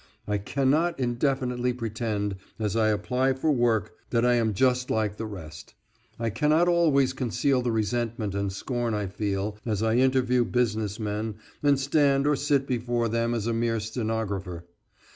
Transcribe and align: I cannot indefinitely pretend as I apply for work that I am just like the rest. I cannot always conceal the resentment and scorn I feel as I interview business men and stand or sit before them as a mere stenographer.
I 0.27 0.39
cannot 0.39 0.99
indefinitely 0.99 1.73
pretend 1.73 2.37
as 2.57 2.75
I 2.75 2.87
apply 2.87 3.33
for 3.33 3.51
work 3.51 3.93
that 4.09 4.25
I 4.25 4.33
am 4.33 4.55
just 4.55 4.89
like 4.89 5.17
the 5.17 5.27
rest. 5.27 5.75
I 6.17 6.31
cannot 6.31 6.67
always 6.67 7.13
conceal 7.13 7.61
the 7.61 7.71
resentment 7.71 8.33
and 8.33 8.51
scorn 8.51 8.95
I 8.95 9.05
feel 9.05 9.59
as 9.63 9.83
I 9.83 9.97
interview 9.97 10.43
business 10.43 10.99
men 10.99 11.35
and 11.61 11.79
stand 11.79 12.25
or 12.25 12.35
sit 12.35 12.65
before 12.65 13.09
them 13.09 13.35
as 13.35 13.45
a 13.45 13.53
mere 13.53 13.79
stenographer. 13.79 14.65